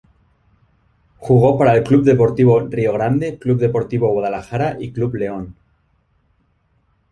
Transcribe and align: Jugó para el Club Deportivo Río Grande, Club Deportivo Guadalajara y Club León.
Jugó 1.19 1.59
para 1.59 1.75
el 1.75 1.83
Club 1.83 2.03
Deportivo 2.03 2.59
Río 2.59 2.91
Grande, 2.93 3.37
Club 3.37 3.59
Deportivo 3.59 4.11
Guadalajara 4.11 4.77
y 4.79 4.93
Club 4.93 5.13
León. 5.15 5.55